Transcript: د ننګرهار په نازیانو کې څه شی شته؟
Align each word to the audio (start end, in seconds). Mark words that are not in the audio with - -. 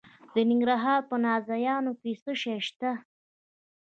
د 0.33 0.35
ننګرهار 0.49 0.99
په 1.09 1.15
نازیانو 1.25 1.91
کې 2.01 2.11
څه 2.23 2.31
شی 2.41 2.57
شته؟ 2.67 2.91